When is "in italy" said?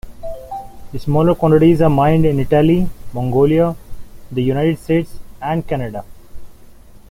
2.25-2.89